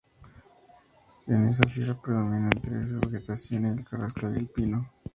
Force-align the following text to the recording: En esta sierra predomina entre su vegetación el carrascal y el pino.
En 1.27 1.49
esta 1.49 1.67
sierra 1.67 1.93
predomina 1.93 2.49
entre 2.51 2.87
su 2.89 2.99
vegetación 3.07 3.67
el 3.67 3.85
carrascal 3.85 4.33
y 4.35 4.39
el 4.39 4.47
pino. 4.47 4.89